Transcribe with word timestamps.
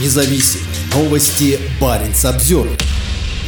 независим. 0.00 0.60
Новости 0.94 1.58
Баренц 1.80 2.24
обзор. 2.24 2.68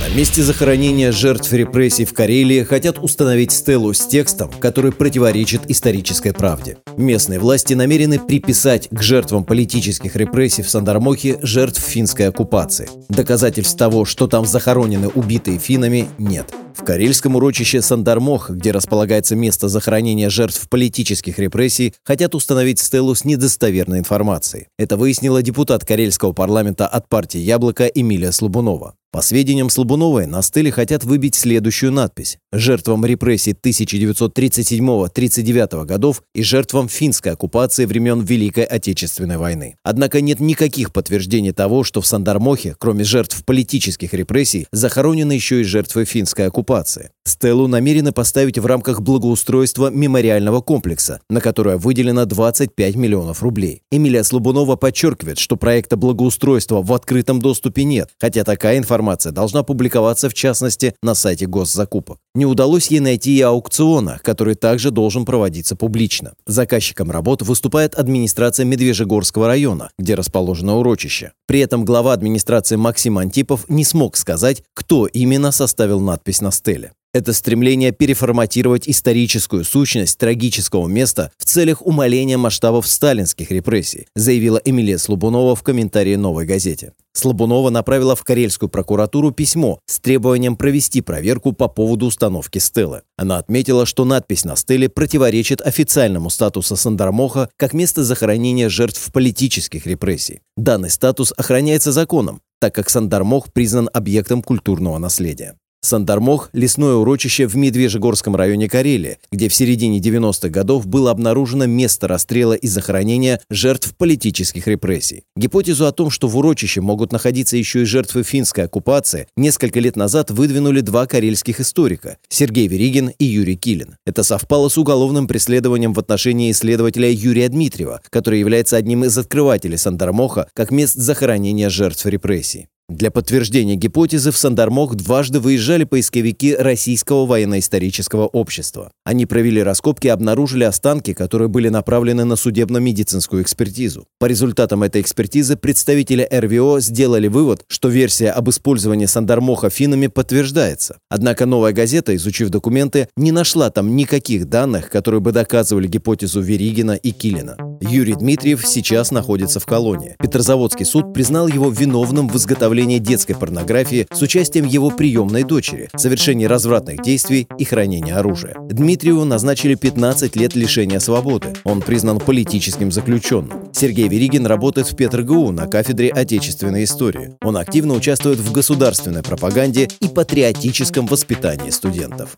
На 0.00 0.14
месте 0.14 0.42
захоронения 0.42 1.12
жертв 1.12 1.52
репрессий 1.52 2.04
в 2.04 2.12
Карелии 2.12 2.62
хотят 2.64 2.98
установить 2.98 3.52
стелу 3.52 3.94
с 3.94 4.06
текстом, 4.06 4.50
который 4.60 4.92
противоречит 4.92 5.62
исторической 5.70 6.32
правде. 6.32 6.76
Местные 6.96 7.38
власти 7.38 7.74
намерены 7.74 8.18
приписать 8.18 8.88
к 8.90 9.00
жертвам 9.00 9.44
политических 9.44 10.16
репрессий 10.16 10.62
в 10.62 10.68
Сандармохе 10.68 11.38
жертв 11.42 11.80
финской 11.80 12.28
оккупации. 12.28 12.90
Доказательств 13.08 13.78
того, 13.78 14.04
что 14.04 14.26
там 14.26 14.44
захоронены 14.44 15.08
убитые 15.08 15.58
финами, 15.58 16.08
нет. 16.18 16.52
В 16.74 16.82
карельском 16.82 17.36
урочище 17.36 17.80
Сандармох, 17.80 18.50
где 18.50 18.72
располагается 18.72 19.36
место 19.36 19.68
захоронения 19.68 20.28
жертв 20.28 20.68
политических 20.68 21.38
репрессий, 21.38 21.94
хотят 22.02 22.34
установить 22.34 22.80
стелу 22.80 23.14
с 23.14 23.24
недостоверной 23.24 24.00
информацией. 24.00 24.66
Это 24.76 24.96
выяснила 24.96 25.40
депутат 25.40 25.84
карельского 25.84 26.32
парламента 26.32 26.88
от 26.88 27.08
партии 27.08 27.38
«Яблоко» 27.38 27.86
Эмилия 27.86 28.32
Слабунова. 28.32 28.96
По 29.12 29.22
сведениям 29.22 29.70
Слабуновой, 29.70 30.26
на 30.26 30.42
стеле 30.42 30.72
хотят 30.72 31.04
выбить 31.04 31.36
следующую 31.36 31.92
надпись 31.92 32.38
«Жертвам 32.56 33.04
репрессий 33.04 33.50
1937-39 33.50 35.84
годов 35.86 36.22
и 36.36 36.44
жертвам 36.44 36.88
финской 36.88 37.32
оккупации 37.32 37.84
времен 37.84 38.20
Великой 38.20 38.62
Отечественной 38.62 39.38
войны». 39.38 39.74
Однако 39.82 40.20
нет 40.20 40.38
никаких 40.38 40.92
подтверждений 40.92 41.50
того, 41.50 41.82
что 41.82 42.00
в 42.00 42.06
Сандармохе, 42.06 42.76
кроме 42.78 43.02
жертв 43.02 43.44
политических 43.44 44.14
репрессий, 44.14 44.68
захоронены 44.70 45.32
еще 45.32 45.62
и 45.62 45.64
жертвы 45.64 46.04
финской 46.04 46.46
оккупации. 46.46 47.10
Стелу 47.26 47.66
намерены 47.66 48.12
поставить 48.12 48.58
в 48.58 48.66
рамках 48.66 49.00
благоустройства 49.00 49.90
мемориального 49.90 50.60
комплекса, 50.60 51.22
на 51.28 51.40
которое 51.40 51.76
выделено 51.76 52.24
25 52.24 52.94
миллионов 52.94 53.42
рублей. 53.42 53.82
Эмилия 53.90 54.22
Слабунова 54.22 54.76
подчеркивает, 54.76 55.38
что 55.38 55.56
проекта 55.56 55.96
благоустройства 55.96 56.82
в 56.82 56.92
открытом 56.92 57.40
доступе 57.40 57.82
нет, 57.82 58.10
хотя 58.20 58.44
такая 58.44 58.78
информация 58.78 59.32
должна 59.32 59.64
публиковаться 59.64 60.30
в 60.30 60.34
частности 60.34 60.94
на 61.02 61.14
сайте 61.14 61.46
госзакупок. 61.46 62.18
Не 62.44 62.50
удалось 62.50 62.88
ей 62.88 63.00
найти 63.00 63.38
и 63.38 63.40
аукциона, 63.40 64.20
который 64.22 64.54
также 64.54 64.90
должен 64.90 65.24
проводиться 65.24 65.76
публично. 65.76 66.34
Заказчиком 66.46 67.10
работ 67.10 67.40
выступает 67.40 67.94
администрация 67.94 68.66
Медвежьегорского 68.66 69.46
района, 69.46 69.88
где 69.98 70.14
расположено 70.14 70.76
урочище. 70.76 71.32
При 71.46 71.60
этом 71.60 71.86
глава 71.86 72.12
администрации 72.12 72.76
Максим 72.76 73.16
Антипов 73.16 73.64
не 73.70 73.82
смог 73.82 74.18
сказать, 74.18 74.62
кто 74.74 75.06
именно 75.06 75.52
составил 75.52 76.00
надпись 76.00 76.42
на 76.42 76.52
стеле. 76.52 76.92
Это 77.14 77.32
стремление 77.32 77.92
переформатировать 77.92 78.90
историческую 78.90 79.64
сущность 79.64 80.18
трагического 80.18 80.86
места 80.86 81.30
в 81.38 81.46
целях 81.46 81.80
умаления 81.80 82.36
масштабов 82.36 82.86
сталинских 82.86 83.52
репрессий, 83.52 84.06
заявила 84.14 84.60
Эмилия 84.62 84.98
Слабунова 84.98 85.56
в 85.56 85.62
комментарии 85.62 86.16
«Новой 86.16 86.44
газете». 86.44 86.92
Слабунова 87.16 87.70
направила 87.70 88.16
в 88.16 88.24
Карельскую 88.24 88.68
прокуратуру 88.68 89.30
письмо 89.30 89.78
с 89.86 90.00
требованием 90.00 90.56
провести 90.56 91.00
проверку 91.00 91.52
по 91.52 91.68
поводу 91.68 92.06
установки 92.06 92.58
стелы. 92.58 93.02
Она 93.16 93.38
отметила, 93.38 93.86
что 93.86 94.04
надпись 94.04 94.44
на 94.44 94.56
стеле 94.56 94.88
противоречит 94.88 95.60
официальному 95.60 96.28
статусу 96.28 96.76
Сандармоха 96.76 97.48
как 97.56 97.72
место 97.72 98.02
захоронения 98.02 98.68
жертв 98.68 99.12
политических 99.12 99.86
репрессий. 99.86 100.40
Данный 100.56 100.90
статус 100.90 101.32
охраняется 101.36 101.92
законом, 101.92 102.40
так 102.60 102.74
как 102.74 102.90
Сандармох 102.90 103.52
признан 103.52 103.88
объектом 103.92 104.42
культурного 104.42 104.98
наследия. 104.98 105.56
Сандармох– 105.84 106.50
лесное 106.52 106.94
урочище 106.94 107.46
в 107.46 107.56
Медвежьегорском 107.56 108.34
районе 108.34 108.68
Карелии, 108.68 109.18
где 109.30 109.48
в 109.48 109.54
середине 109.54 109.98
90-х 110.00 110.48
годов 110.48 110.86
было 110.86 111.10
обнаружено 111.10 111.66
место 111.66 112.08
расстрела 112.08 112.54
и 112.54 112.66
захоронения 112.66 113.40
жертв 113.50 113.94
политических 113.96 114.66
репрессий. 114.66 115.24
Гипотезу 115.36 115.86
о 115.86 115.92
том, 115.92 116.10
что 116.10 116.28
в 116.28 116.36
урочище 116.36 116.80
могут 116.80 117.12
находиться 117.12 117.56
еще 117.56 117.82
и 117.82 117.84
жертвы 117.84 118.22
финской 118.22 118.64
оккупации, 118.64 119.28
несколько 119.36 119.80
лет 119.80 119.96
назад 119.96 120.30
выдвинули 120.30 120.80
два 120.80 121.06
карельских 121.06 121.60
историка– 121.60 122.16
Сергей 122.28 122.66
Веригин 122.66 123.10
и 123.18 123.24
Юрий 123.24 123.56
Килин. 123.56 123.96
Это 124.06 124.22
совпало 124.22 124.68
с 124.68 124.78
уголовным 124.78 125.26
преследованием 125.26 125.92
в 125.92 125.98
отношении 125.98 126.50
исследователя 126.50 127.10
Юрия 127.10 127.48
Дмитриева, 127.48 128.00
который 128.10 128.40
является 128.40 128.76
одним 128.76 129.04
из 129.04 129.16
открывателей 129.18 129.78
Сандармоха 129.78 130.48
как 130.54 130.70
мест 130.70 130.94
захоронения 130.94 131.68
жертв 131.68 132.06
репрессий. 132.06 132.68
Для 132.90 133.10
подтверждения 133.10 133.76
гипотезы 133.76 134.30
в 134.30 134.36
Сандармох 134.36 134.94
дважды 134.94 135.40
выезжали 135.40 135.84
поисковики 135.84 136.54
Российского 136.54 137.24
военно-исторического 137.24 138.26
общества. 138.26 138.90
Они 139.04 139.24
провели 139.24 139.62
раскопки 139.62 140.08
и 140.08 140.10
обнаружили 140.10 140.64
останки, 140.64 141.14
которые 141.14 141.48
были 141.48 141.70
направлены 141.70 142.24
на 142.24 142.36
судебно-медицинскую 142.36 143.42
экспертизу. 143.42 144.04
По 144.18 144.26
результатам 144.26 144.82
этой 144.82 145.00
экспертизы 145.00 145.56
представители 145.56 146.28
РВО 146.30 146.78
сделали 146.80 147.28
вывод, 147.28 147.64
что 147.68 147.88
версия 147.88 148.28
об 148.28 148.50
использовании 148.50 149.06
Сандармоха 149.06 149.70
финами 149.70 150.08
подтверждается. 150.08 150.98
Однако 151.08 151.46
«Новая 151.46 151.72
газета», 151.72 152.14
изучив 152.14 152.50
документы, 152.50 153.08
не 153.16 153.32
нашла 153.32 153.70
там 153.70 153.96
никаких 153.96 154.50
данных, 154.50 154.90
которые 154.90 155.22
бы 155.22 155.32
доказывали 155.32 155.88
гипотезу 155.88 156.42
Веригина 156.42 156.92
и 156.92 157.12
Килина. 157.12 157.56
Юрий 157.88 158.14
Дмитриев 158.14 158.66
сейчас 158.66 159.10
находится 159.10 159.60
в 159.60 159.66
колонии. 159.66 160.16
Петрозаводский 160.18 160.84
суд 160.84 161.12
признал 161.12 161.48
его 161.48 161.70
виновным 161.70 162.28
в 162.28 162.36
изготовлении 162.36 162.98
детской 162.98 163.34
порнографии 163.34 164.06
с 164.12 164.22
участием 164.22 164.64
его 164.64 164.90
приемной 164.90 165.42
дочери, 165.42 165.88
совершении 165.96 166.46
развратных 166.46 167.02
действий 167.02 167.46
и 167.58 167.64
хранении 167.64 168.12
оружия. 168.12 168.54
Дмитриеву 168.68 169.24
назначили 169.24 169.74
15 169.74 170.36
лет 170.36 170.54
лишения 170.54 170.98
свободы. 170.98 171.48
Он 171.64 171.80
признан 171.80 172.18
политическим 172.18 172.90
заключенным. 172.90 173.68
Сергей 173.72 174.08
Веригин 174.08 174.46
работает 174.46 174.90
в 174.90 174.96
ПетрГУ 174.96 175.52
на 175.52 175.66
кафедре 175.66 176.10
отечественной 176.10 176.84
истории. 176.84 177.34
Он 177.42 177.56
активно 177.56 177.94
участвует 177.94 178.38
в 178.38 178.52
государственной 178.52 179.22
пропаганде 179.22 179.88
и 180.00 180.08
патриотическом 180.08 181.06
воспитании 181.06 181.70
студентов. 181.70 182.34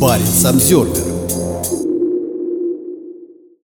Парень 0.00 0.26
Самсервер 0.26 1.83